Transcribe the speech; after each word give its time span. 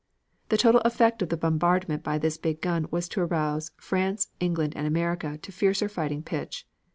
The 0.49 0.57
total 0.57 0.81
effect 0.81 1.21
of 1.21 1.29
the 1.29 1.37
bombardment 1.37 2.01
by 2.01 2.17
this 2.17 2.35
big 2.35 2.59
gun 2.59 2.87
was 2.89 3.07
to 3.09 3.21
arouse 3.21 3.69
France, 3.77 4.29
England 4.39 4.73
and 4.75 4.87
America 4.87 5.37
to 5.37 5.49
a 5.51 5.53
fiercer 5.53 5.87
fighting 5.87 6.23
pitch. 6.23 6.65